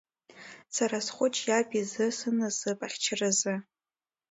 [0.75, 3.55] Сара схәыҷ иаб изы, сынасыԥ ахьчаразы…